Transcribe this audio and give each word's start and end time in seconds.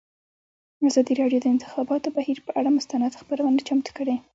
ازادي 0.87 1.13
راډیو 1.21 1.39
د 1.41 1.43
د 1.43 1.47
انتخاباتو 1.55 2.13
بهیر 2.17 2.37
پر 2.45 2.53
اړه 2.59 2.69
مستند 2.77 3.19
خپرونه 3.19 3.59
چمتو 3.67 3.91
کړې. 3.97 4.15